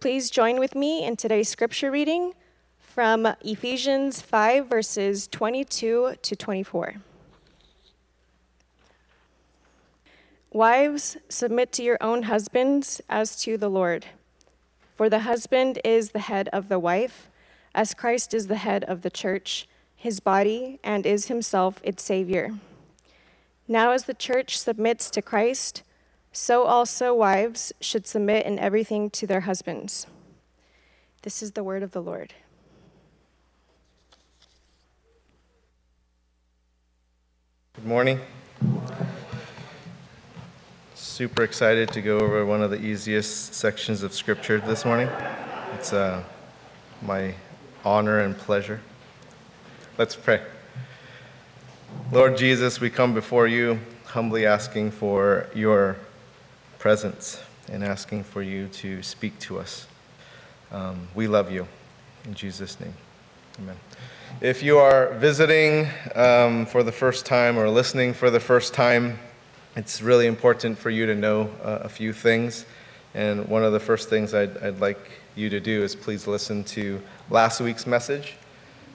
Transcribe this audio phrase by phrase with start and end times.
[0.00, 2.32] Please join with me in today's scripture reading
[2.78, 6.94] from Ephesians 5, verses 22 to 24.
[10.52, 14.06] Wives, submit to your own husbands as to the Lord.
[14.94, 17.28] For the husband is the head of the wife,
[17.74, 22.52] as Christ is the head of the church, his body, and is himself its Savior.
[23.66, 25.82] Now, as the church submits to Christ,
[26.38, 30.06] so also wives should submit in everything to their husbands.
[31.22, 32.32] This is the word of the Lord.
[37.74, 38.20] Good morning.
[40.94, 45.08] Super excited to go over one of the easiest sections of Scripture this morning.
[45.74, 46.22] It's uh,
[47.02, 47.34] my
[47.84, 48.80] honor and pleasure.
[49.98, 50.40] Let's pray.
[52.12, 55.96] Lord Jesus, we come before you humbly asking for your
[56.78, 59.86] presence and asking for you to speak to us.
[60.70, 61.66] Um, we love you.
[62.24, 62.94] In Jesus' name,
[63.58, 63.76] amen.
[64.40, 69.18] If you are visiting um, for the first time or listening for the first time,
[69.76, 72.66] it's really important for you to know uh, a few things.
[73.14, 76.62] And one of the first things I'd, I'd, like you to do is please listen
[76.64, 78.36] to last week's message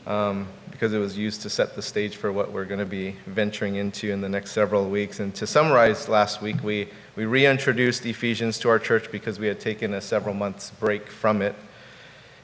[0.06, 3.16] um, because it was used to set the stage for what we're going to be
[3.28, 5.20] venturing into in the next several weeks.
[5.20, 9.60] And to summarize last week, we, we reintroduced Ephesians to our church because we had
[9.60, 11.56] taken a several months break from it.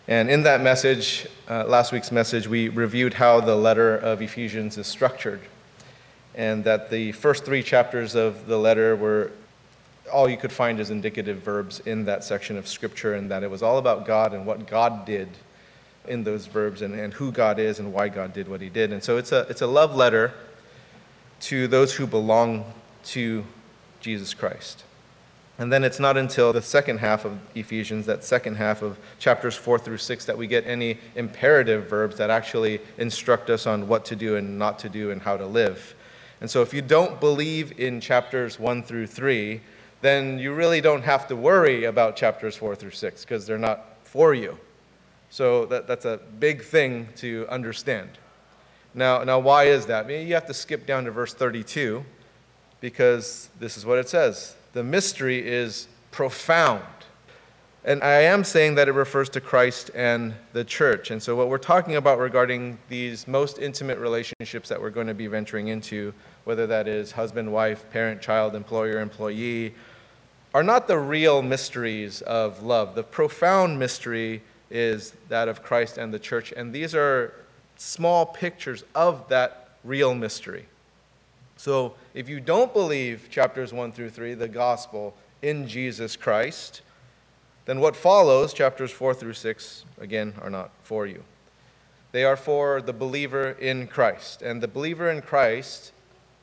[0.07, 4.77] And in that message, uh, last week's message, we reviewed how the letter of Ephesians
[4.77, 5.41] is structured
[6.35, 9.31] and that the first three chapters of the letter were
[10.11, 13.51] all you could find as indicative verbs in that section of Scripture, and that it
[13.51, 15.27] was all about God and what God did
[16.07, 18.91] in those verbs and, and who God is and why God did what he did.
[18.91, 20.33] And so it's a, it's a love letter
[21.41, 22.65] to those who belong
[23.05, 23.45] to
[24.01, 24.83] Jesus Christ.
[25.57, 29.57] And then it's not until the second half of Ephesians, that second half of chapters
[29.57, 34.05] 4 through 6, that we get any imperative verbs that actually instruct us on what
[34.05, 35.95] to do and not to do and how to live.
[36.39, 39.59] And so if you don't believe in chapters 1 through 3,
[40.01, 43.97] then you really don't have to worry about chapters 4 through 6 because they're not
[44.03, 44.57] for you.
[45.29, 48.09] So that, that's a big thing to understand.
[48.93, 50.09] Now, now, why is that?
[50.09, 52.03] You have to skip down to verse 32
[52.81, 56.83] because this is what it says The mystery is profound.
[57.85, 61.11] And I am saying that it refers to Christ and the church.
[61.11, 65.13] And so, what we're talking about regarding these most intimate relationships that we're going to
[65.13, 66.13] be venturing into
[66.43, 69.73] whether that is husband, wife, parent, child, employer, employee,
[70.53, 72.95] are not the real mysteries of love.
[72.95, 77.33] The profound mystery is that of Christ and the church, and these are
[77.77, 80.65] small pictures of that real mystery.
[81.57, 86.81] So, if you don't believe chapters 1 through 3, the gospel in Jesus Christ,
[87.65, 91.23] then what follows, chapters 4 through 6, again, are not for you.
[92.11, 94.41] They are for the believer in Christ.
[94.41, 95.91] And the believer in Christ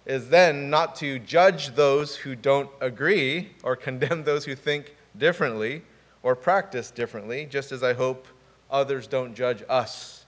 [0.05, 5.83] is then not to judge those who don't agree or condemn those who think differently
[6.27, 8.27] or practice differently, just as I hope
[8.69, 10.25] others don't judge us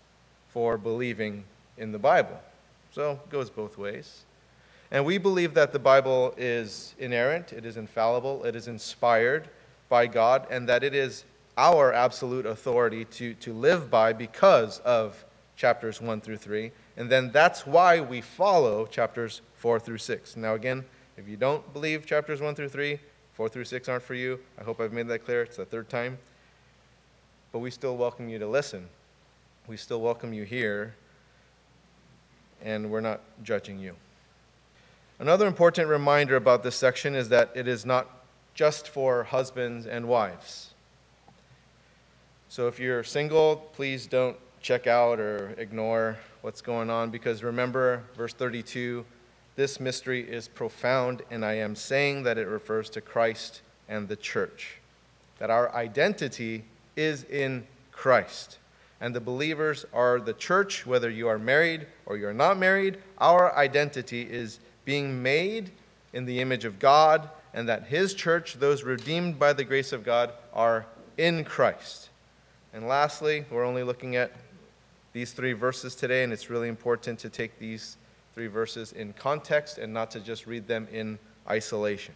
[0.50, 1.42] for believing
[1.76, 2.40] in the Bible.
[2.92, 4.22] So it goes both ways.
[4.92, 9.48] And we believe that the Bible is inerrant, it is infallible, it is inspired
[9.88, 11.24] by God, and that it is
[11.56, 15.24] our absolute authority to, to live by because of
[15.56, 16.70] chapters 1 through 3.
[16.96, 20.36] And then that's why we follow chapters 4 through 6.
[20.36, 20.84] Now, again,
[21.16, 23.00] if you don't believe chapters 1 through 3,
[23.38, 24.40] 4 through 6 aren't for you.
[24.60, 25.42] I hope I've made that clear.
[25.44, 26.18] It's the third time.
[27.52, 28.88] But we still welcome you to listen.
[29.68, 30.96] We still welcome you here,
[32.64, 33.94] and we're not judging you.
[35.20, 38.10] Another important reminder about this section is that it is not
[38.54, 40.70] just for husbands and wives.
[42.48, 48.02] So if you're single, please don't check out or ignore what's going on because remember,
[48.16, 49.04] verse 32
[49.58, 54.14] this mystery is profound, and I am saying that it refers to Christ and the
[54.14, 54.76] church.
[55.40, 56.62] That our identity
[56.94, 58.58] is in Christ.
[59.00, 62.98] And the believers are the church, whether you are married or you're not married.
[63.18, 65.72] Our identity is being made
[66.12, 70.04] in the image of God, and that His church, those redeemed by the grace of
[70.04, 72.10] God, are in Christ.
[72.72, 74.30] And lastly, we're only looking at
[75.12, 77.96] these three verses today, and it's really important to take these
[78.38, 81.18] three verses in context and not to just read them in
[81.50, 82.14] isolation.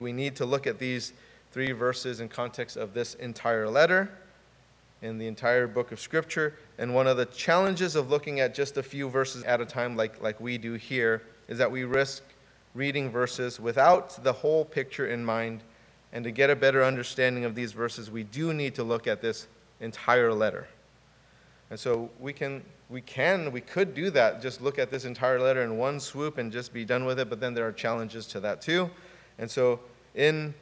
[0.00, 1.12] We need to look at these
[1.52, 4.10] three verses in context of this entire letter
[5.02, 6.54] in the entire book of Scripture.
[6.78, 9.96] And one of the challenges of looking at just a few verses at a time,
[9.96, 12.24] like, like we do here, is that we risk
[12.74, 15.60] reading verses without the whole picture in mind
[16.12, 19.20] And to get a better understanding of these verses, we do need to look at
[19.20, 19.46] this
[19.80, 20.66] entire letter.
[21.70, 22.64] And so we can,
[22.94, 26.38] we can, we could do that, just look at this entire letter in one swoop
[26.38, 28.88] and just be done with it, but then there are challenges to that too.
[29.36, 29.80] And so
[30.14, 30.54] in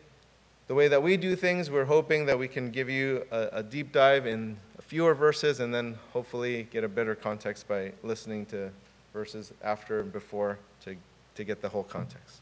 [0.66, 3.62] the way that we do things, we're hoping that we can give you a, a
[3.62, 8.70] deep dive in fewer verses and then hopefully get a better context by listening to
[9.12, 10.96] verses after and before to,
[11.34, 12.40] to get the whole context.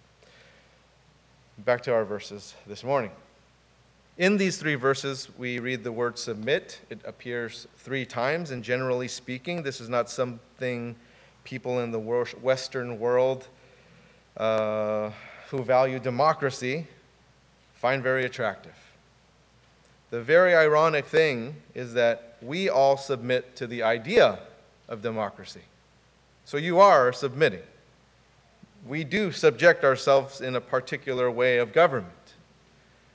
[1.58, 3.10] Back to our verses this morning.
[4.20, 6.78] In these three verses, we read the word submit.
[6.90, 10.94] It appears three times, and generally speaking, this is not something
[11.42, 13.48] people in the Western world
[14.36, 15.10] uh,
[15.48, 16.86] who value democracy
[17.76, 18.74] find very attractive.
[20.10, 24.38] The very ironic thing is that we all submit to the idea
[24.86, 25.62] of democracy.
[26.44, 27.62] So you are submitting.
[28.86, 32.12] We do subject ourselves in a particular way of government.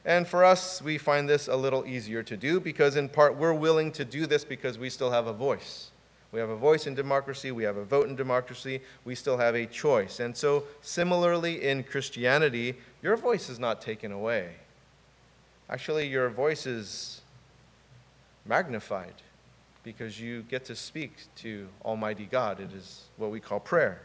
[0.05, 3.53] And for us, we find this a little easier to do because, in part, we're
[3.53, 5.89] willing to do this because we still have a voice.
[6.31, 9.55] We have a voice in democracy, we have a vote in democracy, we still have
[9.55, 10.19] a choice.
[10.19, 14.51] And so, similarly, in Christianity, your voice is not taken away.
[15.69, 17.21] Actually, your voice is
[18.45, 19.13] magnified
[19.83, 22.59] because you get to speak to Almighty God.
[22.59, 24.01] It is what we call prayer.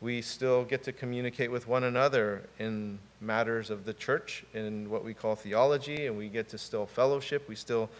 [0.00, 5.04] We still get to communicate with one another in matters of the church, in what
[5.04, 7.46] we call theology, and we get to still fellowship.
[7.48, 7.90] We still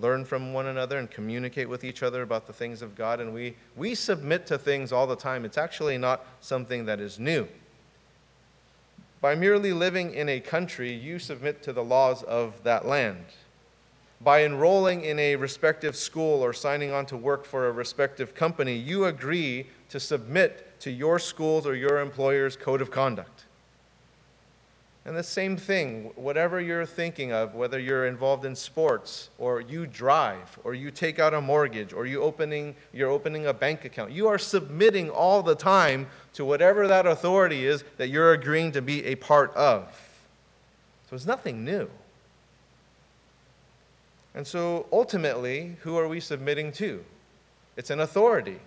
[0.00, 3.20] learn from one another and communicate with each other about the things of God.
[3.20, 5.44] And we, we submit to things all the time.
[5.44, 7.46] It's actually not something that is new.
[9.22, 13.24] By merely living in a country, you submit to the laws of that land.
[14.20, 18.76] By enrolling in a respective school or signing on to work for a respective company,
[18.76, 23.44] you agree to submit to your school's or your employer's code of conduct.
[25.04, 29.86] And the same thing, whatever you're thinking of, whether you're involved in sports or you
[29.86, 34.10] drive or you take out a mortgage or you opening, you're opening a bank account,
[34.10, 38.82] you are submitting all the time to whatever that authority is that you're agreeing to
[38.82, 39.84] be a part of.
[41.08, 41.88] So it's nothing new.
[44.34, 47.04] And so ultimately, who are we submitting to?
[47.76, 48.58] It's an authority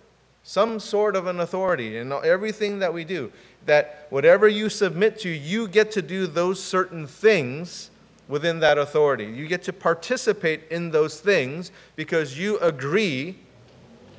[0.47, 3.31] some sort of an authority in everything that we do.
[3.65, 7.89] That whatever you submit to, you get to do those certain things
[8.27, 9.25] within that authority.
[9.25, 13.39] You get to participate in those things because you agree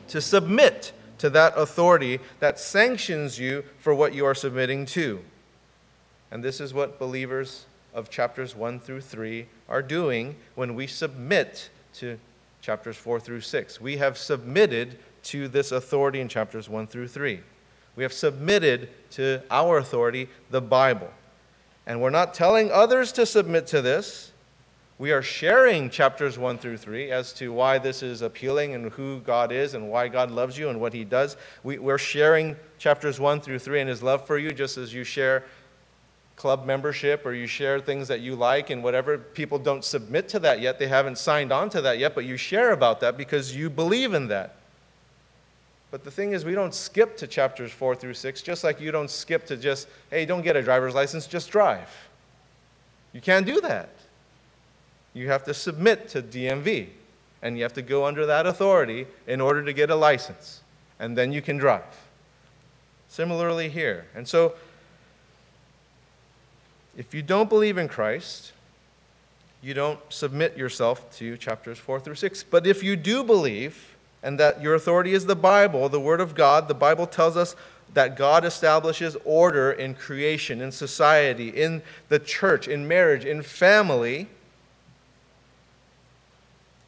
[0.08, 5.20] to submit to that authority that sanctions you for what you are submitting to.
[6.32, 11.70] And this is what believers of chapters 1 through 3 are doing when we submit
[11.94, 12.18] to
[12.60, 13.80] chapters 4 through 6.
[13.80, 17.40] We have submitted to this authority in chapters 1 through 3.
[17.96, 21.10] We have submitted to our authority, the Bible.
[21.86, 24.32] And we're not telling others to submit to this.
[24.98, 29.20] We are sharing chapters 1 through 3 as to why this is appealing and who
[29.20, 31.36] God is and why God loves you and what He does.
[31.62, 35.04] We, are sharing chapters 1 through 3 and His love for you, just as you
[35.04, 35.44] share
[36.36, 39.18] club membership or you share things that you like and whatever.
[39.18, 40.78] People don't submit to that yet.
[40.78, 44.14] They haven't signed on to that yet, but you share about that because you believe
[44.14, 44.56] in that.
[45.90, 48.90] But the thing is, we don't skip to chapters 4 through 6, just like you
[48.90, 51.88] don't skip to just, hey, don't get a driver's license, just drive.
[53.12, 53.90] You can't do that.
[55.14, 56.88] You have to submit to DMV,
[57.40, 60.60] and you have to go under that authority in order to get a license,
[60.98, 61.84] and then you can drive.
[63.08, 64.06] Similarly, here.
[64.14, 64.54] And so,
[66.96, 68.52] if you don't believe in Christ,
[69.62, 72.42] you don't submit yourself to chapters 4 through 6.
[72.44, 73.95] But if you do believe,
[74.26, 76.66] and that your authority is the Bible, the Word of God.
[76.66, 77.54] The Bible tells us
[77.94, 84.26] that God establishes order in creation, in society, in the church, in marriage, in family.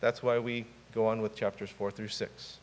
[0.00, 2.56] That's why we go on with chapters 4 through 6.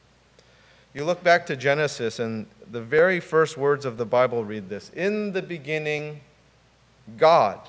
[0.93, 4.89] You look back to Genesis, and the very first words of the Bible read this
[4.89, 6.19] In the beginning,
[7.17, 7.61] God.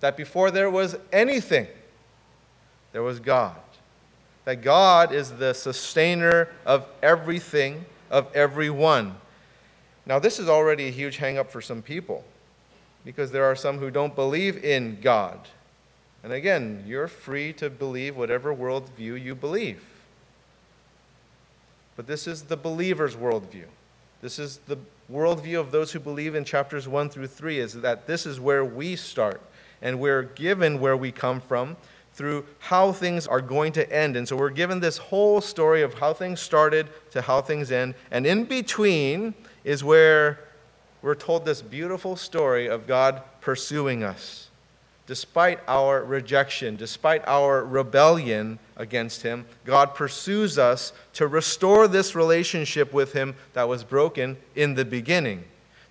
[0.00, 1.66] That before there was anything,
[2.92, 3.56] there was God
[4.48, 9.14] that God is the sustainer of everything, of everyone.
[10.06, 12.24] Now, this is already a huge hangup for some people
[13.04, 15.38] because there are some who don't believe in God.
[16.24, 19.84] And again, you're free to believe whatever worldview you believe.
[21.94, 23.66] But this is the believer's worldview.
[24.22, 24.78] This is the
[25.12, 28.64] worldview of those who believe in chapters 1 through 3 is that this is where
[28.64, 29.42] we start.
[29.82, 31.76] And we're given where we come from
[32.18, 34.16] through how things are going to end.
[34.16, 37.94] And so we're given this whole story of how things started to how things end.
[38.10, 40.40] And in between is where
[41.00, 44.48] we're told this beautiful story of God pursuing us.
[45.08, 52.92] despite our rejection, despite our rebellion against Him, God pursues us to restore this relationship
[52.92, 55.44] with Him that was broken in the beginning,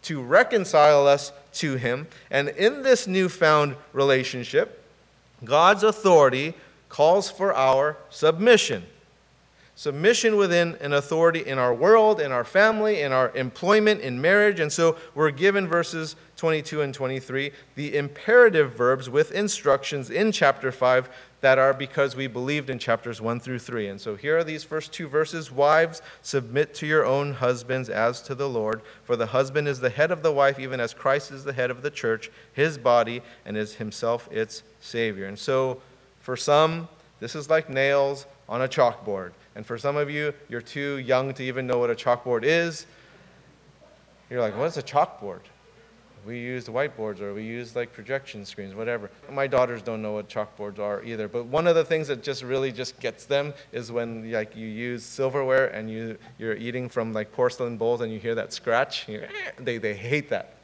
[0.04, 2.06] to reconcile us to Him.
[2.30, 4.84] And in this newfound relationship,
[5.44, 6.54] God's authority
[6.90, 8.84] calls for our submission
[9.78, 14.60] submission within an authority in our world, in our family, in our employment, in marriage.
[14.60, 20.72] And so we're given verses 22 and 23, the imperative verbs with instructions in chapter
[20.72, 21.10] 5
[21.42, 23.88] that are because we believed in chapters 1 through 3.
[23.88, 28.22] And so here are these first two verses Wives, submit to your own husbands as
[28.24, 31.32] to the Lord, for the husband is the head of the wife, even as Christ
[31.32, 35.26] is the head of the church, his body, and is himself its Savior.
[35.26, 35.82] And so
[36.22, 36.88] for some,
[37.20, 39.32] this is like nails on a chalkboard.
[39.56, 42.86] And for some of you, you're too young to even know what a chalkboard is.
[44.30, 45.42] You're like, what is a chalkboard?
[46.28, 49.10] We use whiteboards or we use like projection screens, whatever.
[49.32, 51.30] My daughters don't know what chalkboards are either.
[51.30, 54.68] But one of the things that just really just gets them is when like you
[54.68, 59.08] use silverware and you, you're eating from like porcelain bowls and you hear that scratch.
[59.58, 60.58] They, they hate that.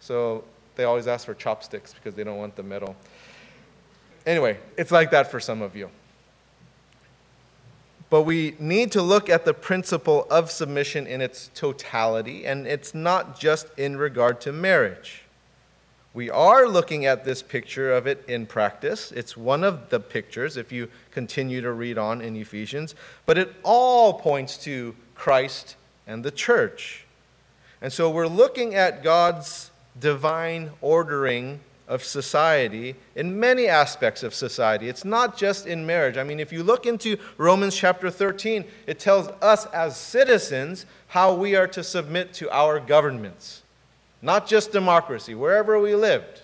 [0.00, 0.42] So
[0.74, 2.96] they always ask for chopsticks because they don't want the metal.
[4.24, 5.90] Anyway, it's like that for some of you.
[8.08, 12.94] But we need to look at the principle of submission in its totality, and it's
[12.94, 15.22] not just in regard to marriage.
[16.14, 19.12] We are looking at this picture of it in practice.
[19.12, 22.94] It's one of the pictures if you continue to read on in Ephesians,
[23.26, 27.04] but it all points to Christ and the church.
[27.82, 29.70] And so we're looking at God's
[30.00, 34.88] divine ordering of society, in many aspects of society.
[34.88, 36.16] It's not just in marriage.
[36.16, 41.34] I mean, if you look into Romans chapter 13, it tells us as citizens how
[41.34, 43.62] we are to submit to our governments,
[44.20, 46.42] not just democracy, wherever we lived.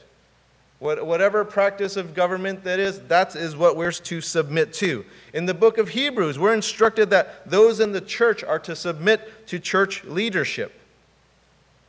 [0.78, 5.04] Whatever practice of government that is, that is what we're to submit to.
[5.32, 9.46] In the book of Hebrews, we're instructed that those in the church are to submit
[9.46, 10.72] to church leadership.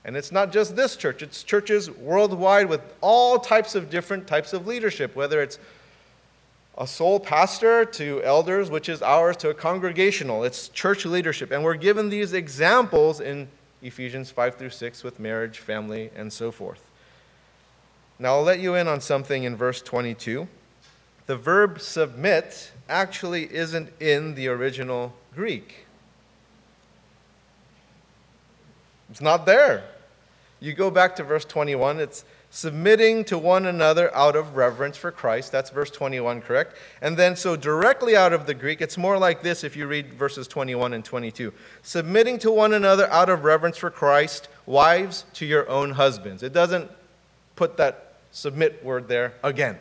[0.05, 4.51] And it's not just this church, it's churches worldwide with all types of different types
[4.51, 5.59] of leadership, whether it's
[6.77, 10.43] a sole pastor to elders, which is ours, to a congregational.
[10.43, 11.51] It's church leadership.
[11.51, 13.47] And we're given these examples in
[13.81, 16.83] Ephesians 5 through 6 with marriage, family, and so forth.
[18.17, 20.47] Now, I'll let you in on something in verse 22.
[21.27, 25.85] The verb submit actually isn't in the original Greek,
[29.09, 29.83] it's not there.
[30.63, 35.11] You go back to verse 21, it's submitting to one another out of reverence for
[35.11, 35.51] Christ.
[35.51, 36.77] That's verse 21, correct?
[37.01, 40.13] And then, so directly out of the Greek, it's more like this if you read
[40.13, 41.51] verses 21 and 22.
[41.81, 46.43] Submitting to one another out of reverence for Christ, wives to your own husbands.
[46.43, 46.89] It doesn't
[47.57, 49.77] put that submit word there again.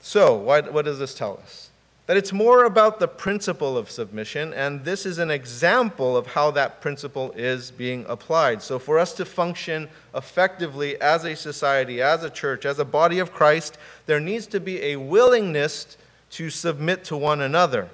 [0.00, 1.67] So, why, what does this tell us?
[2.08, 6.50] That it's more about the principle of submission, and this is an example of how
[6.50, 8.62] that principle is being applied.
[8.62, 13.18] So, for us to function effectively as a society, as a church, as a body
[13.18, 15.98] of Christ, there needs to be a willingness
[16.30, 17.90] to submit to one another.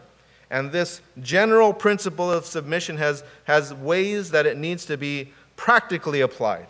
[0.48, 6.20] And this general principle of submission has, has ways that it needs to be practically
[6.20, 6.68] applied.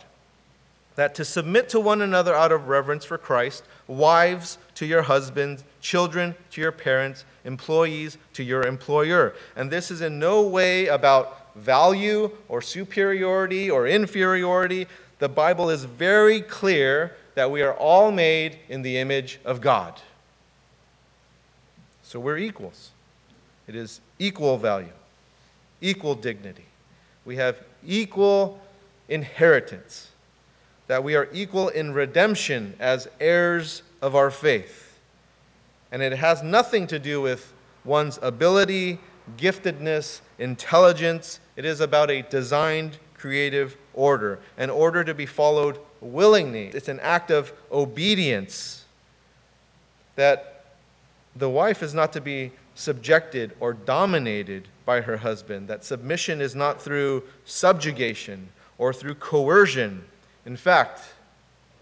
[0.97, 5.63] That to submit to one another out of reverence for Christ, wives to your husbands,
[5.83, 9.35] children to your parents, employees to your employer.
[9.57, 14.87] And this is in no way about value or superiority or inferiority.
[15.19, 20.01] The Bible is very clear that we are all made in the image of God.
[22.03, 22.91] So we're equals.
[23.67, 24.93] It is equal value,
[25.81, 26.67] equal dignity.
[27.25, 28.61] We have equal
[29.09, 30.09] inheritance,
[30.87, 34.84] that we are equal in redemption as heirs of our faith
[35.95, 37.53] and it has nothing to do with
[37.85, 38.99] one's ability,
[39.39, 41.39] giftedness, intelligence.
[41.55, 46.67] It is about a designed, creative order, an order to be followed willingly.
[46.75, 48.87] It's an act of obedience
[50.17, 50.65] that
[51.37, 56.57] the wife is not to be subjected or dominated by her husband, that submission is
[56.57, 58.49] not through subjugation
[58.79, 60.05] or through coercion.
[60.45, 61.14] In fact,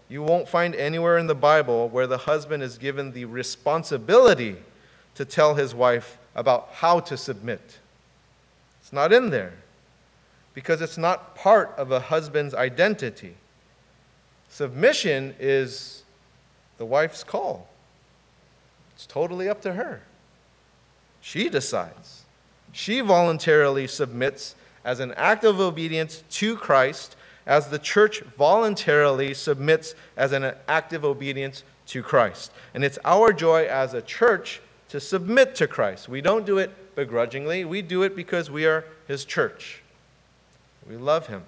[0.09, 4.57] you won't find anywhere in the Bible where the husband is given the responsibility
[5.15, 7.79] to tell his wife about how to submit.
[8.81, 9.53] It's not in there
[10.53, 13.35] because it's not part of a husband's identity.
[14.49, 16.03] Submission is
[16.77, 17.67] the wife's call,
[18.95, 20.01] it's totally up to her.
[21.21, 22.23] She decides.
[22.73, 29.95] She voluntarily submits as an act of obedience to Christ as the church voluntarily submits
[30.15, 32.51] as an active obedience to Christ.
[32.73, 36.07] And it's our joy as a church to submit to Christ.
[36.07, 39.81] We don't do it begrudgingly, we do it because we are his church.
[40.87, 41.43] We love him.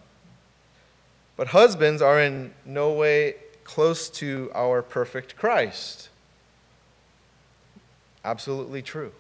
[1.38, 6.10] But husbands are in no way close to our perfect Christ.
[8.24, 9.12] Absolutely true.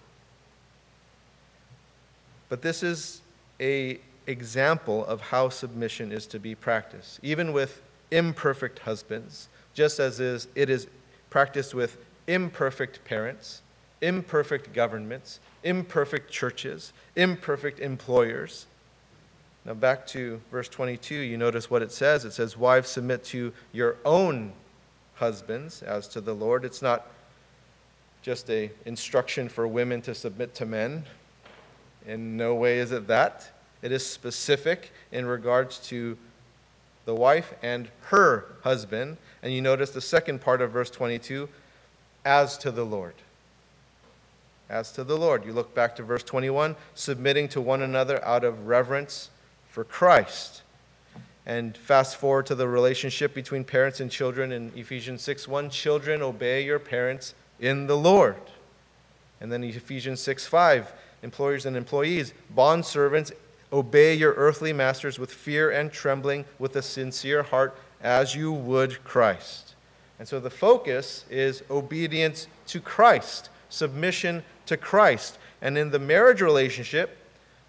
[2.49, 3.21] But this is
[3.59, 10.19] a example of how submission is to be practiced, even with imperfect husbands, just as
[10.19, 10.87] is, it is
[11.29, 13.61] practiced with imperfect parents,
[14.01, 18.65] imperfect governments, imperfect churches, imperfect employers.
[19.65, 22.23] Now, back to verse 22, you notice what it says.
[22.23, 24.53] It says, Wives, submit to your own
[25.15, 26.65] husbands as to the Lord.
[26.65, 27.07] It's not
[28.21, 31.03] just a instruction for women to submit to men.
[32.07, 33.51] In no way is it that.
[33.85, 36.17] It is specific in regards to
[37.05, 39.17] the wife and her husband.
[39.43, 41.47] And you notice the second part of verse 22
[42.25, 43.13] as to the Lord.
[44.71, 45.45] As to the Lord.
[45.45, 49.29] You look back to verse 21 submitting to one another out of reverence
[49.69, 50.63] for Christ.
[51.45, 56.23] And fast forward to the relationship between parents and children in Ephesians 6 1 Children,
[56.23, 58.41] obey your parents in the Lord.
[59.39, 60.91] And then Ephesians 6 5
[61.25, 63.31] Employers and employees, bond servants,
[63.71, 69.03] obey your earthly masters with fear and trembling, with a sincere heart, as you would
[69.03, 69.75] Christ.
[70.19, 75.37] And so the focus is obedience to Christ, submission to Christ.
[75.61, 77.17] And in the marriage relationship,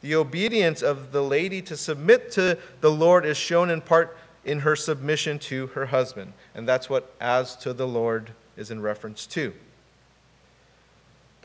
[0.01, 4.61] the obedience of the lady to submit to the Lord is shown in part in
[4.61, 6.33] her submission to her husband.
[6.55, 9.53] And that's what as to the Lord is in reference to.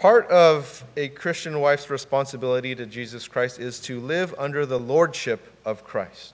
[0.01, 5.53] Part of a Christian wife's responsibility to Jesus Christ is to live under the lordship
[5.63, 6.33] of Christ.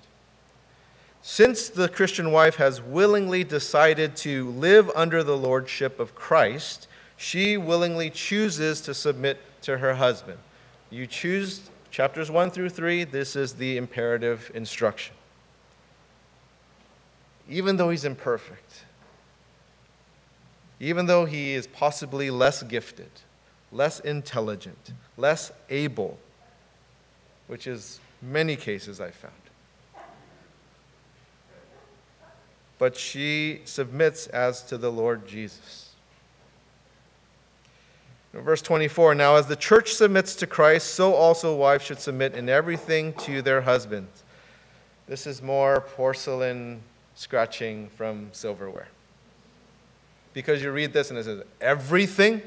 [1.22, 7.58] Since the Christian wife has willingly decided to live under the lordship of Christ, she
[7.58, 10.40] willingly chooses to submit to her husband.
[10.90, 15.14] You choose chapters 1 through 3, this is the imperative instruction.
[17.50, 18.86] Even though he's imperfect,
[20.80, 23.10] even though he is possibly less gifted,
[23.72, 26.18] less intelligent, less able,
[27.48, 29.34] which is many cases I found.
[32.80, 35.90] But she submits as to the Lord Jesus.
[38.34, 42.50] Verse 24 Now, as the church submits to Christ, so also wives should submit in
[42.50, 44.24] everything to their husbands.
[45.08, 46.82] This is more porcelain
[47.16, 48.90] scratching from silverware.
[50.34, 52.42] Because you read this and it says, everything?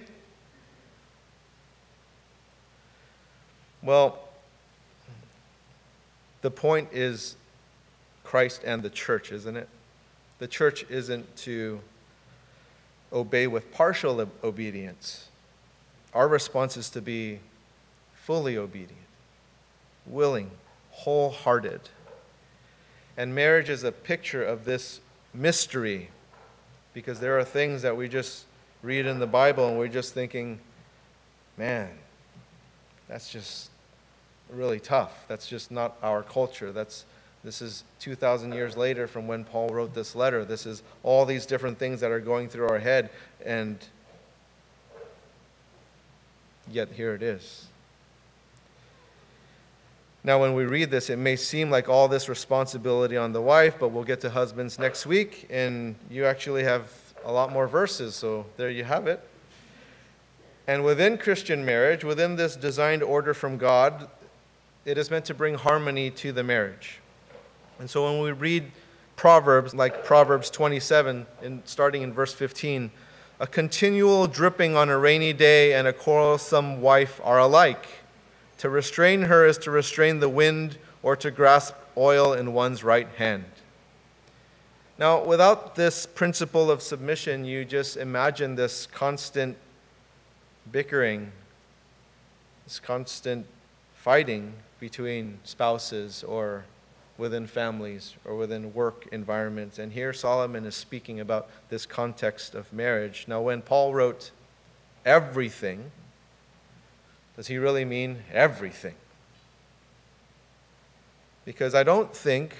[3.83, 4.19] Well,
[6.43, 7.37] the point is
[8.25, 9.69] Christ and the church, isn't it?
[10.38, 11.81] The church isn't to
[13.12, 15.29] obey with partial obedience
[16.12, 17.38] our response is to be
[18.14, 18.95] fully obedient,
[20.07, 20.51] willing,
[20.90, 21.81] wholehearted.
[23.16, 25.01] And marriage is a picture of this
[25.33, 26.11] mystery
[26.95, 28.45] because there are things that we just
[28.83, 30.59] read in the Bible and we're just thinking,
[31.57, 31.90] man,
[33.11, 33.70] that's just
[34.49, 35.25] really tough.
[35.27, 36.70] That's just not our culture.
[36.73, 37.05] That's
[37.42, 40.44] this is 2,000 years later from when Paul wrote this letter.
[40.44, 43.09] This is all these different things that are going through our head,
[43.44, 43.79] and
[46.70, 47.66] yet here it is.
[50.23, 53.77] Now, when we read this, it may seem like all this responsibility on the wife,
[53.81, 56.92] but we'll get to husbands next week, and you actually have
[57.25, 59.27] a lot more verses, so there you have it.
[60.70, 64.06] And within Christian marriage, within this designed order from God,
[64.85, 67.00] it is meant to bring harmony to the marriage.
[67.80, 68.70] And so when we read
[69.16, 72.92] Proverbs, like Proverbs 27, in, starting in verse 15,
[73.40, 77.88] a continual dripping on a rainy day and a quarrelsome wife are alike.
[78.59, 83.09] To restrain her is to restrain the wind or to grasp oil in one's right
[83.16, 83.44] hand.
[85.00, 89.56] Now, without this principle of submission, you just imagine this constant
[90.72, 91.33] bickering,
[92.64, 93.46] this constant
[93.94, 96.64] fighting between spouses or
[97.18, 99.78] within families or within work environments.
[99.78, 103.26] And here Solomon is speaking about this context of marriage.
[103.28, 104.30] Now, when Paul wrote
[105.04, 105.90] everything,
[107.37, 108.94] does he really mean everything?
[111.44, 112.54] Because I don't think,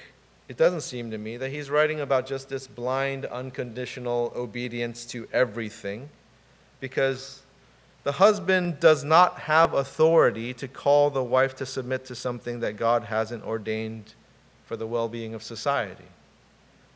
[0.49, 5.29] it doesn't seem to me, that he's writing about just this blind, unconditional obedience to
[5.33, 6.09] everything.
[6.81, 7.43] Because
[8.03, 12.77] the husband does not have authority to call the wife to submit to something that
[12.77, 14.15] God hasn't ordained
[14.65, 16.05] for the well being of society.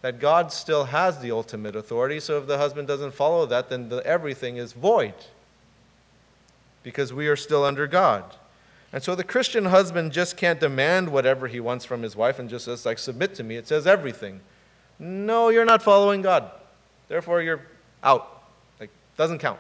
[0.01, 3.89] That God still has the ultimate authority, so if the husband doesn't follow that, then
[3.89, 5.15] the, everything is void
[6.83, 8.37] because we are still under God.
[8.93, 12.49] And so the Christian husband just can't demand whatever he wants from his wife and
[12.49, 13.57] just says, like, submit to me.
[13.57, 14.41] It says everything.
[15.01, 16.49] No, you're not following God.
[17.09, 17.63] Therefore, you're
[18.05, 18.45] out.
[18.79, 19.59] Like, doesn't count.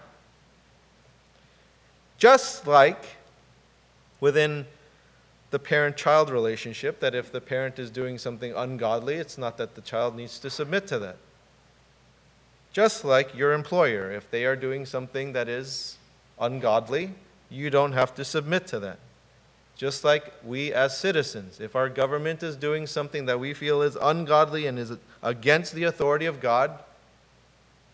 [2.24, 3.04] Just like
[4.18, 4.64] within
[5.50, 9.74] the parent child relationship, that if the parent is doing something ungodly, it's not that
[9.74, 11.18] the child needs to submit to that.
[12.72, 15.98] Just like your employer, if they are doing something that is
[16.40, 17.10] ungodly,
[17.50, 19.00] you don't have to submit to that.
[19.76, 23.98] Just like we as citizens, if our government is doing something that we feel is
[24.00, 26.78] ungodly and is against the authority of God,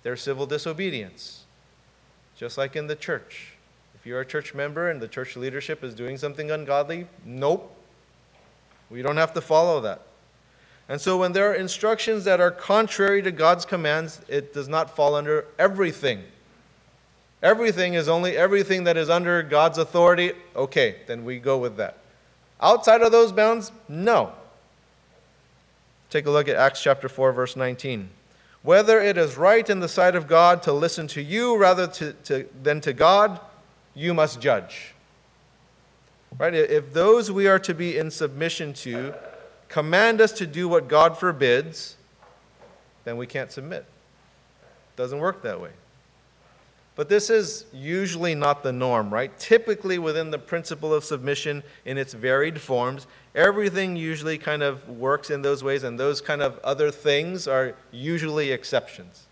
[0.05, 1.47] there's civil disobedience.
[2.37, 3.50] Just like in the church.
[4.01, 7.71] If you're a church member and the church leadership is doing something ungodly, nope.
[8.89, 10.01] We don't have to follow that.
[10.89, 14.97] And so when there are instructions that are contrary to God's commands, it does not
[14.97, 16.23] fall under everything.
[17.43, 20.33] Everything is only everything that is under God's authority.
[20.57, 21.99] Okay, then we go with that.
[22.61, 24.33] Outside of those bounds, no.
[26.09, 28.09] Take a look at Acts chapter 4, verse 19.
[28.63, 32.13] Whether it is right in the sight of God to listen to you rather to,
[32.25, 33.41] to, than to God,
[33.95, 34.95] you must judge.
[36.39, 36.55] Right?
[36.55, 39.15] If those we are to be in submission to
[39.69, 41.97] command us to do what God forbids,
[43.05, 43.85] then we can't submit.
[44.61, 45.71] It doesn't work that way.
[46.97, 49.37] But this is usually not the norm, right?
[49.39, 55.31] Typically, within the principle of submission in its varied forms, everything usually kind of works
[55.31, 59.27] in those ways, and those kind of other things are usually exceptions.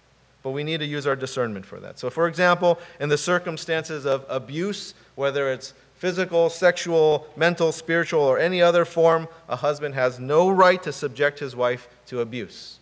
[0.49, 1.99] But we need to use our discernment for that.
[1.99, 8.39] So, for example, in the circumstances of abuse, whether it's physical, sexual, mental, spiritual, or
[8.39, 12.79] any other form, a husband has no right to subject his wife to abuse.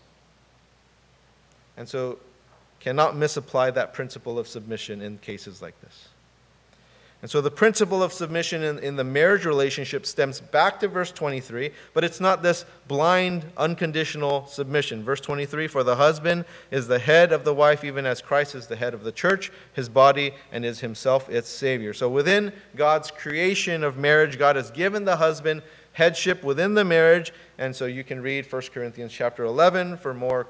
[1.76, 2.20] And so
[2.78, 6.06] cannot misapply that principle of submission in cases like this.
[7.22, 11.10] And so the principle of submission in, in, the marriage relationship stems back to verse
[11.10, 15.02] 23, but it's not this blind, unconditional submission.
[15.02, 18.66] Verse 23 For the husband is the head of the wife, even as Christ is
[18.66, 21.94] the head of the church, his body, and is himself its Savior.
[21.94, 25.62] So within God's creation of marriage, God has given the husband
[25.94, 27.32] headship within the marriage.
[27.56, 30.46] And so you can read 1 Corinthians chapter 11 for more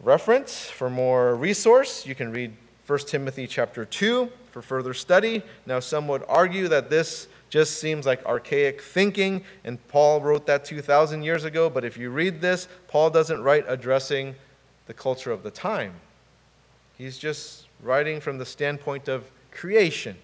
[0.00, 2.56] reference, for more resource, you can read
[2.88, 5.42] 1 Timothy chapter 2 for further study.
[5.66, 10.64] Now, some would argue that this just seems like archaic thinking, and Paul wrote that
[10.64, 11.68] 2,000 years ago.
[11.68, 14.34] But if you read this, Paul doesn't write addressing
[14.86, 15.92] the culture of the time.
[16.96, 20.16] He's just writing from the standpoint of creation.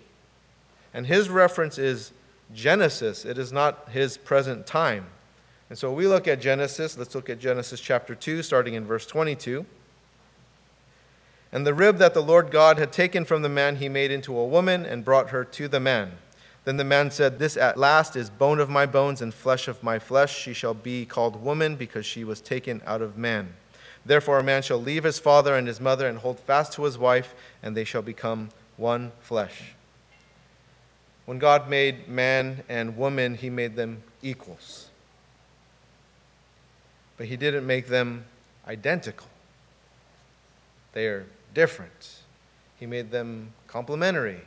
[0.94, 2.12] And his reference is
[2.55, 5.05] Genesis, it is not his present time.
[5.68, 6.96] And so we look at Genesis.
[6.96, 9.66] Let's look at Genesis chapter 2, starting in verse 22.
[11.55, 14.37] And the rib that the Lord God had taken from the man, he made into
[14.37, 16.12] a woman and brought her to the man.
[16.67, 19.83] Then the man said, This at last is bone of my bones and flesh of
[19.83, 20.37] my flesh.
[20.37, 23.55] She shall be called woman because she was taken out of man.
[24.05, 26.99] Therefore, a man shall leave his father and his mother and hold fast to his
[26.99, 29.73] wife, and they shall become one flesh.
[31.25, 34.90] When God made man and woman, he made them equals
[37.17, 38.25] but he didn't make them
[38.67, 39.27] identical.
[40.93, 42.19] They are different.
[42.79, 44.40] He made them complementary,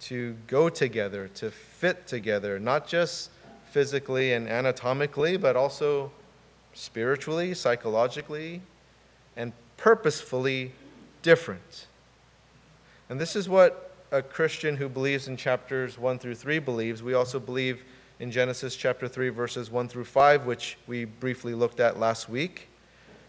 [0.00, 3.30] to go together, to fit together, not just
[3.70, 6.10] physically and anatomically, but also
[6.74, 8.60] spiritually, psychologically,
[9.36, 10.72] and purposefully
[11.22, 11.86] different.
[13.08, 17.02] And this is what a Christian who believes in chapters 1 through 3 believes.
[17.02, 17.82] We also believe
[18.20, 22.68] in Genesis chapter 3, verses 1 through 5, which we briefly looked at last week.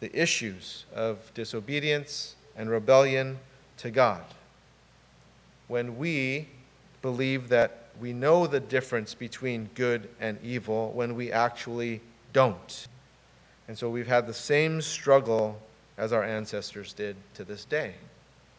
[0.00, 3.38] the issues of disobedience and rebellion
[3.78, 4.22] to God.
[5.68, 6.48] When we
[7.02, 12.00] believe that we know the difference between good and evil, when we actually
[12.32, 12.88] don't.
[13.68, 15.58] And so we've had the same struggle
[15.96, 17.94] as our ancestors did to this day.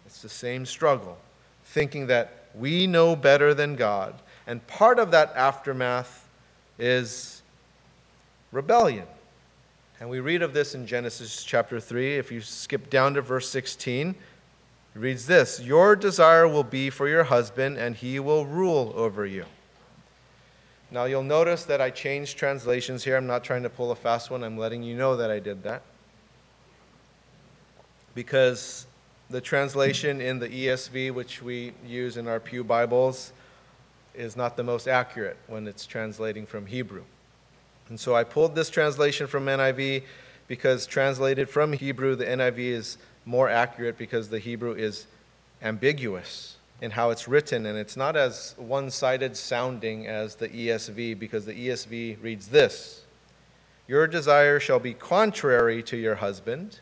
[0.05, 1.17] It's the same struggle,
[1.65, 4.15] thinking that we know better than God.
[4.47, 6.27] And part of that aftermath
[6.79, 7.41] is
[8.51, 9.05] rebellion.
[9.99, 12.17] And we read of this in Genesis chapter 3.
[12.17, 14.15] If you skip down to verse 16, it
[14.93, 19.45] reads this Your desire will be for your husband, and he will rule over you.
[20.91, 23.17] Now, you'll notice that I changed translations here.
[23.17, 25.63] I'm not trying to pull a fast one, I'm letting you know that I did
[25.63, 25.81] that.
[28.13, 28.85] Because
[29.29, 33.33] the translation in the ESV, which we use in our Pew Bibles,
[34.13, 37.03] is not the most accurate when it's translating from Hebrew.
[37.89, 40.03] And so I pulled this translation from NIV
[40.47, 45.07] because translated from Hebrew, the NIV is more accurate because the Hebrew is
[45.61, 51.17] ambiguous in how it's written, and it's not as one sided sounding as the ESV
[51.17, 53.01] because the ESV reads this
[53.87, 56.79] Your desire shall be contrary to your husband,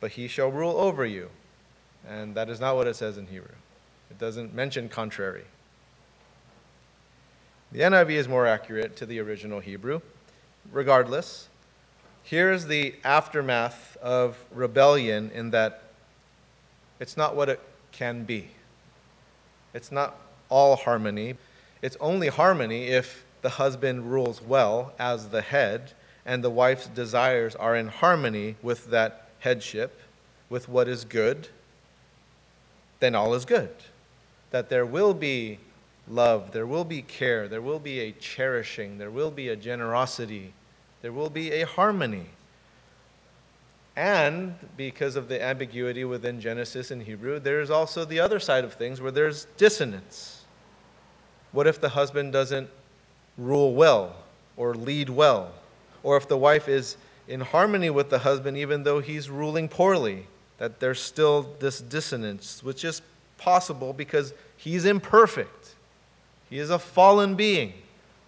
[0.00, 1.30] but he shall rule over you.
[2.08, 3.54] And that is not what it says in Hebrew.
[4.10, 5.44] It doesn't mention contrary.
[7.72, 10.00] The NIV is more accurate to the original Hebrew.
[10.72, 11.48] Regardless,
[12.24, 15.84] here's the aftermath of rebellion in that
[16.98, 17.60] it's not what it
[17.92, 18.48] can be.
[19.72, 20.16] It's not
[20.48, 21.36] all harmony.
[21.80, 25.92] It's only harmony if the husband rules well as the head
[26.26, 30.00] and the wife's desires are in harmony with that headship,
[30.48, 31.46] with what is good,
[32.98, 33.70] then all is good.
[34.50, 35.60] That there will be
[36.10, 40.52] love, there will be care, there will be a cherishing, there will be a generosity,
[41.02, 42.26] there will be a harmony.
[43.96, 48.74] And because of the ambiguity within Genesis and Hebrew, there's also the other side of
[48.74, 50.44] things where there's dissonance.
[51.52, 52.70] What if the husband doesn't
[53.36, 54.16] rule well
[54.56, 55.52] or lead well?
[56.02, 56.96] Or if the wife is
[57.28, 60.26] in harmony with the husband even though he's ruling poorly?
[60.58, 63.02] That there's still this dissonance, which is
[63.38, 65.74] possible because he's imperfect.
[66.50, 67.72] He is a fallen being.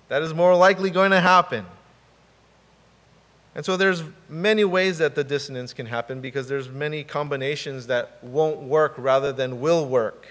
[0.09, 1.67] That is more likely going to happen.
[3.55, 8.23] And so there's many ways that the dissonance can happen because there's many combinations that
[8.23, 10.29] won't work rather than will work.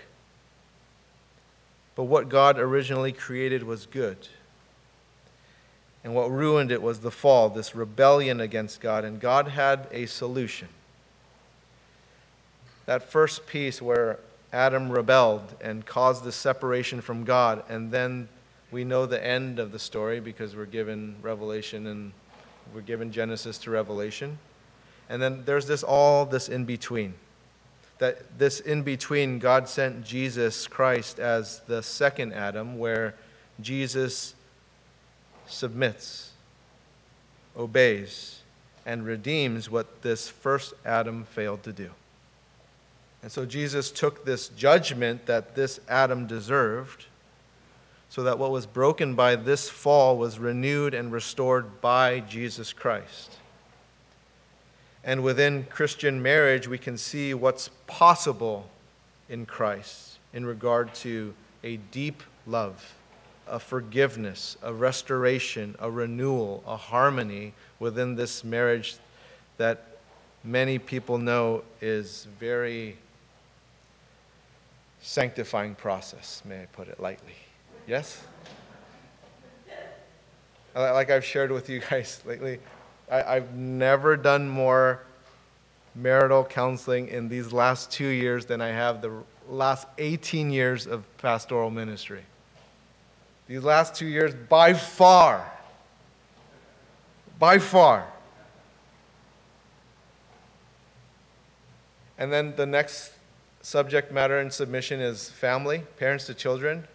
[1.96, 4.18] But what God originally created was good.
[6.04, 9.06] And what ruined it was the fall, this rebellion against God.
[9.06, 10.70] And God had a solution.
[12.88, 14.18] That first piece where
[14.54, 18.28] Adam rebelled and caused the separation from God, and then
[18.72, 22.12] we know the end of the story because we're given Revelation and
[22.74, 24.38] we're given Genesis to Revelation.
[25.10, 27.14] And then there's this all this in between.
[27.98, 33.16] That this in between, God sent Jesus Christ as the second Adam, where
[33.60, 34.34] Jesus
[35.48, 36.32] submits,
[37.58, 38.40] obeys,
[38.86, 41.92] and redeems what this first Adam failed to do.
[43.22, 47.06] And so Jesus took this judgment that this Adam deserved
[48.10, 53.38] so that what was broken by this fall was renewed and restored by Jesus Christ.
[55.04, 58.70] And within Christian marriage, we can see what's possible
[59.30, 62.96] in Christ in regard to a deep love,
[63.48, 68.98] a forgiveness, a restoration, a renewal, a harmony within this marriage
[69.58, 69.86] that
[70.44, 72.98] many people know is very
[75.02, 77.34] sanctifying process, may I put it lightly.
[77.88, 78.24] Yes?
[80.74, 82.60] Like I've shared with you guys lately,
[83.12, 85.02] I, have never done more
[85.96, 89.12] marital counseling in these last two years than I have the
[89.50, 92.22] last 18 years of pastoral ministry.
[93.48, 95.52] These last two years, by far,
[97.38, 98.08] by far.
[102.18, 103.12] And then the next
[103.62, 106.88] subject matter in submission is family, parents to children.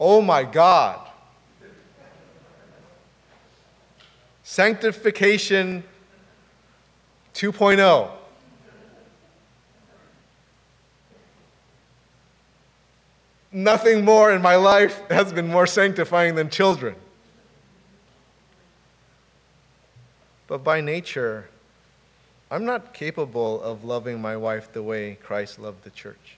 [0.00, 1.08] Oh my God.
[4.42, 5.84] Sanctification
[7.34, 8.10] 2.0.
[13.54, 16.94] Nothing more in my life has been more sanctifying than children.
[20.46, 21.48] But by nature,
[22.52, 26.36] I'm not capable of loving my wife the way Christ loved the church.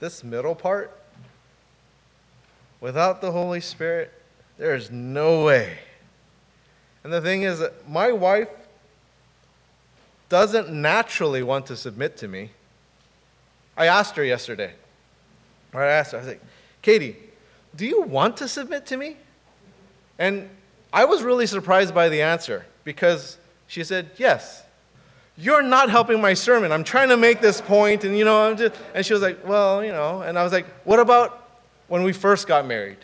[0.00, 0.94] This middle part,
[2.78, 4.12] without the Holy Spirit,
[4.58, 5.78] there is no way.
[7.02, 8.50] And the thing is my wife
[10.28, 12.50] doesn't naturally want to submit to me.
[13.78, 14.74] I asked her yesterday.
[15.72, 16.42] I asked her, I was like,
[16.82, 17.16] Katie,
[17.74, 19.16] do you want to submit to me?
[20.18, 20.50] And
[20.92, 24.64] I was really surprised by the answer because she said, Yes
[25.38, 26.72] you're not helping my sermon.
[26.72, 29.46] I'm trying to make this point, and you know, I'm just, and she was like,
[29.46, 31.48] well, you know, and I was like, what about
[31.86, 32.98] when we first got married?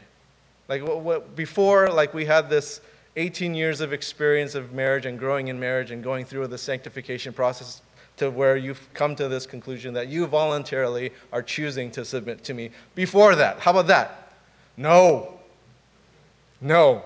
[0.68, 2.80] Like what, what, before, like we had this
[3.14, 7.32] 18 years of experience of marriage and growing in marriage and going through the sanctification
[7.32, 7.82] process
[8.16, 12.54] to where you've come to this conclusion that you voluntarily are choosing to submit to
[12.54, 12.70] me.
[12.96, 14.32] Before that, how about that?
[14.76, 15.38] No.
[16.60, 17.04] No.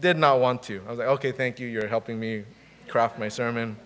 [0.00, 0.82] Did not want to.
[0.86, 1.66] I was like, okay, thank you.
[1.66, 2.44] You're helping me
[2.88, 3.76] craft my sermon.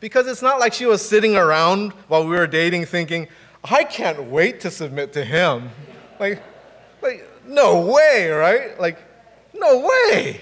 [0.00, 3.28] Because it's not like she was sitting around while we were dating thinking,
[3.64, 5.70] I can't wait to submit to him.
[6.18, 6.42] Like,
[7.00, 8.78] like no way, right?
[8.80, 8.98] Like,
[9.54, 10.40] no way.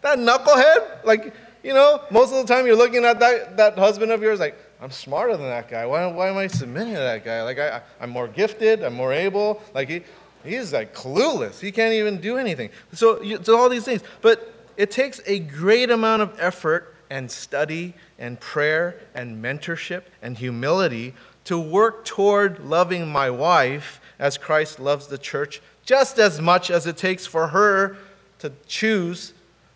[0.00, 1.04] That knucklehead?
[1.04, 1.32] Like,
[1.62, 4.58] you know, most of the time you're looking at that, that husband of yours like,
[4.80, 5.86] I'm smarter than that guy.
[5.86, 7.44] Why, why am I submitting to that guy?
[7.44, 9.62] Like, I, I'm more gifted, I'm more able.
[9.74, 10.02] Like, he,
[10.44, 11.60] he's like clueless.
[11.60, 12.70] He can't even do anything.
[12.92, 14.02] So, so all these things.
[14.20, 20.36] But it takes a great amount of effort and study and prayer and mentorship and
[20.36, 26.70] humility to work toward loving my wife as Christ loves the church just as much
[26.70, 27.96] as it takes for her
[28.38, 29.32] to choose,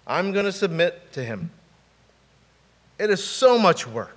[0.06, 1.50] I'm going to submit to him.
[2.98, 4.16] It is so much work.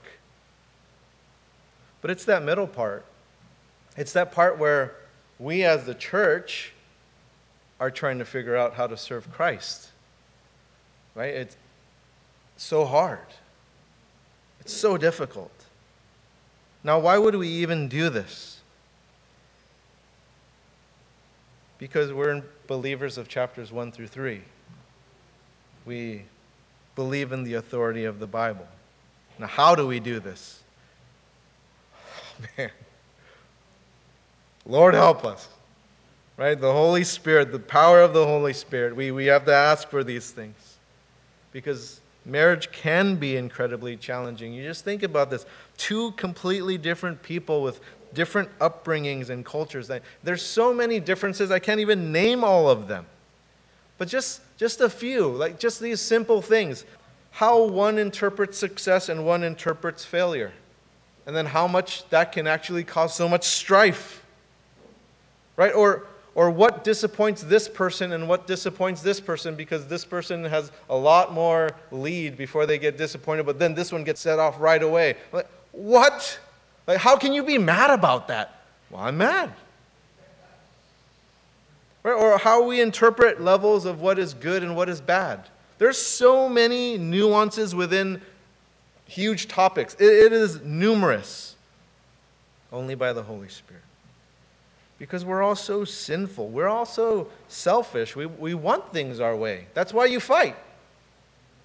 [2.01, 3.05] But it's that middle part.
[3.97, 4.95] It's that part where
[5.39, 6.73] we as the church
[7.80, 9.89] are trying to figure out how to serve Christ.
[11.15, 11.34] Right?
[11.34, 11.58] It's
[12.58, 13.25] so hard.
[14.60, 15.52] It's so difficult.
[16.84, 18.60] Now, why would we even do this?
[21.78, 24.41] Because we're believers of chapters 1 through 3.
[25.86, 26.23] We
[26.95, 28.67] believe in the authority of the Bible.
[29.39, 30.62] Now, how do we do this?
[31.93, 32.71] Oh, man.
[34.65, 35.48] Lord, help us.
[36.38, 36.60] Right?
[36.60, 38.95] The Holy Spirit, the power of the Holy Spirit.
[38.95, 40.78] We, we have to ask for these things.
[41.52, 44.54] Because marriage can be incredibly challenging.
[44.54, 45.45] You just think about this
[45.78, 47.82] two completely different people with
[48.13, 49.91] different upbringings and cultures.
[50.24, 53.06] There's so many differences, I can't even name all of them.
[53.98, 56.86] But just, just a few, like just these simple things.
[57.32, 60.52] How one interprets success and one interprets failure.
[61.28, 64.18] And then how much that can actually cause so much strife.
[65.60, 65.76] Right?
[65.76, 70.72] Or, or what disappoints this person and what disappoints this person because this person has
[70.89, 74.58] a lot more lead before they get disappointed, but then this one gets set off
[74.58, 75.17] right away.
[75.34, 76.39] Like, what?
[76.88, 78.62] Like, how can you be mad about that?
[78.89, 79.52] Well, I'm mad.
[82.04, 82.13] Right?
[82.13, 85.50] Or how we interpret levels of what is good and what is bad.
[85.78, 88.22] There's so many nuances within
[89.08, 89.93] huge topics.
[89.95, 91.58] it, it is numerous.
[92.72, 93.84] Only by the Holy Spirit.
[94.99, 96.49] Because we're all so sinful.
[96.49, 98.15] We're all so selfish.
[98.15, 99.67] We, we want things our way.
[99.73, 100.55] That's why you fight.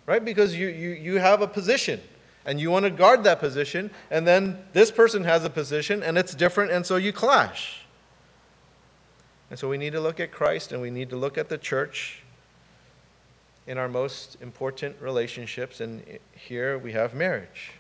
[0.06, 0.24] Right?
[0.24, 2.00] Because you, you, you have a position
[2.46, 6.18] and you want to guard that position, and then this person has a position and
[6.18, 7.80] it's different, and so you clash.
[9.50, 11.58] And so we need to look at Christ and we need to look at the
[11.58, 12.22] church
[13.66, 17.73] in our most important relationships, and here we have marriage.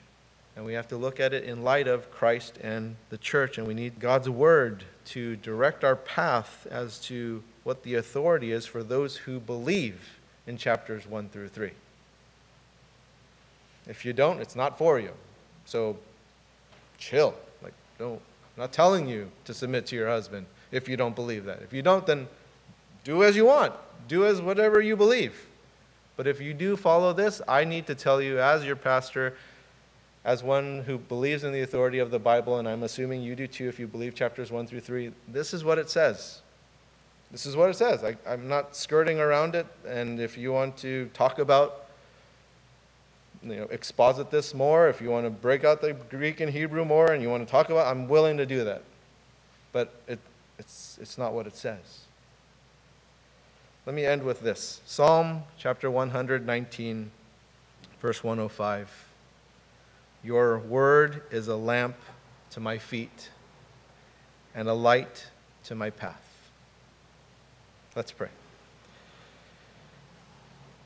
[0.56, 3.66] And we have to look at it in light of Christ and the church, and
[3.66, 8.82] we need God's word to direct our path as to what the authority is for
[8.82, 11.70] those who believe in chapters 1 through 3.
[13.86, 15.10] If you don't, it's not for you.
[15.64, 15.96] So
[16.98, 17.34] chill.
[17.62, 18.20] Like, don't,
[18.56, 21.62] I'm not telling you to submit to your husband if you don't believe that.
[21.62, 22.28] If you don't, then
[23.02, 23.72] do as you want,
[24.08, 25.46] do as whatever you believe.
[26.16, 29.34] But if you do follow this, I need to tell you, as your pastor,
[30.24, 33.46] as one who believes in the authority of the Bible, and I'm assuming you do
[33.46, 36.40] too if you believe chapters 1 through 3, this is what it says.
[37.30, 38.02] This is what it says.
[38.04, 41.86] I, am not skirting around it, and if you want to talk about
[43.42, 46.84] you know, exposit this more, if you want to break out the Greek and Hebrew
[46.84, 48.82] more and you want to talk about I'm willing to do that.
[49.72, 50.18] But it,
[50.58, 52.04] it's, it's not what it says.
[53.84, 57.10] Let me end with this Psalm chapter 119,
[58.00, 59.08] verse 105.
[60.24, 61.96] Your word is a lamp
[62.52, 63.30] to my feet
[64.54, 65.26] and a light
[65.64, 66.22] to my path.
[67.94, 68.28] Let's pray.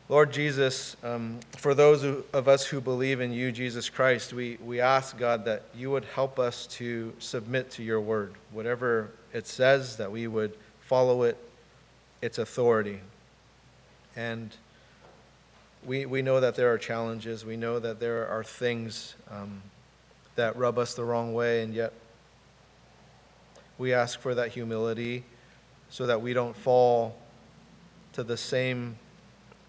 [0.08, 4.80] Lord Jesus, um, for those of us who believe in you, Jesus Christ, we, we
[4.80, 8.32] ask, God, that you would help us to submit to your word.
[8.50, 11.36] Whatever it says, that we would follow it,
[12.22, 13.00] its authority.
[14.16, 14.56] And
[15.84, 17.44] we, we know that there are challenges.
[17.44, 19.62] We know that there are things um,
[20.36, 21.92] that rub us the wrong way, and yet
[23.78, 25.24] we ask for that humility
[25.90, 27.16] so that we don't fall
[28.12, 28.98] to the same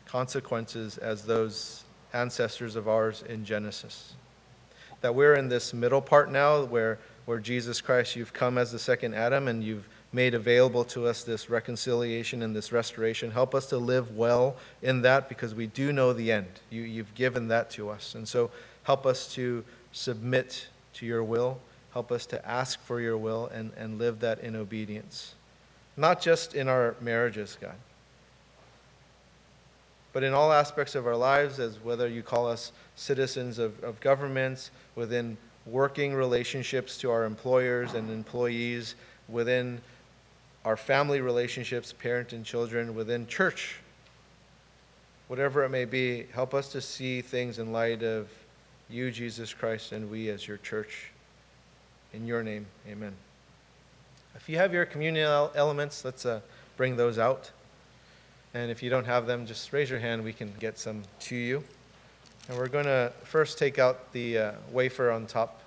[0.06, 1.84] consequences as those
[2.14, 4.14] ancestors of ours in Genesis.
[5.02, 8.80] That we're in this middle part now where, where Jesus Christ, you've come as the
[8.80, 13.32] second Adam and you've made available to us this reconciliation and this restoration.
[13.32, 16.48] Help us to live well in that because we do know the end.
[16.70, 18.16] You, you've given that to us.
[18.16, 18.50] And so
[18.84, 21.60] help us to submit to your will.
[21.94, 25.36] Help us to ask for your will and, and live that in obedience.
[25.96, 27.76] Not just in our marriages, God,
[30.12, 34.00] but in all aspects of our lives, as whether you call us citizens of, of
[34.00, 38.96] governments, within working relationships to our employers and employees,
[39.28, 39.80] within
[40.66, 43.78] our family relationships, parent and children, within church,
[45.28, 48.30] whatever it may be, help us to see things in light of
[48.90, 51.12] you, Jesus Christ, and we as your church.
[52.14, 53.14] In your name, amen.
[54.36, 56.42] If you have your communion elements, let's uh,
[56.78, 57.52] bring those out.
[58.54, 60.24] And if you don't have them, just raise your hand.
[60.24, 61.64] We can get some to you.
[62.48, 65.62] And we're going to first take out the uh, wafer on top,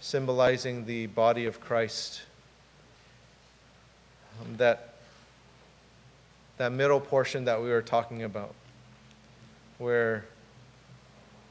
[0.00, 2.22] symbolizing the body of Christ.
[4.42, 4.94] Um, that,
[6.56, 8.54] that middle portion that we were talking about,
[9.78, 10.24] where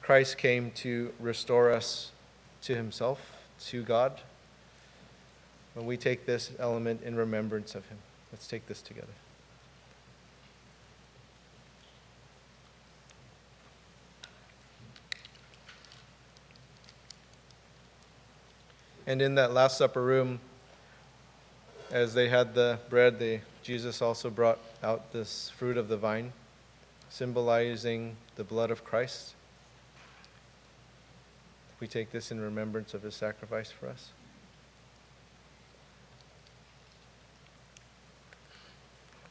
[0.01, 2.11] Christ came to restore us
[2.63, 3.19] to himself,
[3.67, 4.19] to God.
[5.73, 7.97] When we take this element in remembrance of him,
[8.31, 9.07] let's take this together.
[19.07, 20.39] And in that Last Supper room,
[21.91, 26.31] as they had the bread, they, Jesus also brought out this fruit of the vine,
[27.09, 29.33] symbolizing the blood of Christ.
[31.79, 34.09] We take this in remembrance of his sacrifice for us.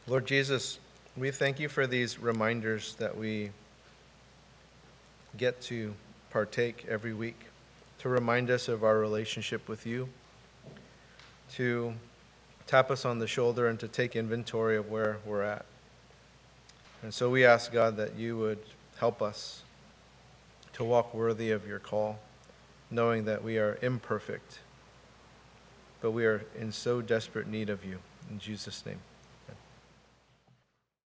[0.07, 0.79] Lord Jesus,
[1.15, 3.51] we thank you for these reminders that we
[5.37, 5.93] get to
[6.29, 7.39] partake every week
[7.99, 10.09] to remind us of our relationship with you,
[11.53, 11.93] to
[12.67, 15.65] tap us on the shoulder, and to take inventory of where we're at.
[17.03, 18.59] And so we ask, God, that you would
[18.97, 19.63] help us
[20.73, 22.19] to walk worthy of your call,
[22.89, 24.59] knowing that we are imperfect,
[26.01, 27.99] but we are in so desperate need of you.
[28.29, 28.99] In Jesus' name.